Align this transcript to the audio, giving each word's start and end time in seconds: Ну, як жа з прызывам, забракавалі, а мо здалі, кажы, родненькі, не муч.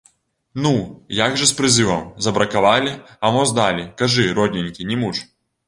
Ну, 0.63 0.71
як 1.23 1.37
жа 1.41 1.49
з 1.49 1.53
прызывам, 1.59 2.09
забракавалі, 2.29 2.95
а 3.25 3.33
мо 3.39 3.47
здалі, 3.53 3.87
кажы, 4.03 4.29
родненькі, 4.41 4.91
не 4.93 5.03
муч. 5.07 5.17